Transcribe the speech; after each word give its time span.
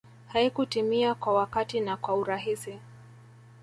haikutimia 0.27 1.15
kwa 1.15 1.33
wakati 1.33 1.79
na 1.79 1.97
kwa 1.97 2.15
urahisi 2.15 2.79